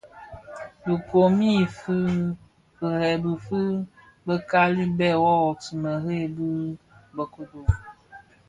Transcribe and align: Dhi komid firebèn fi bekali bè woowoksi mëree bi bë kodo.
Dhi 0.83 0.95
komid 1.09 1.65
firebèn 2.79 3.35
fi 3.45 3.59
bekali 4.25 4.83
bè 4.97 5.09
woowoksi 5.23 5.71
mëree 5.83 6.25
bi 6.35 6.47
bë 7.15 7.23
kodo. 7.33 7.59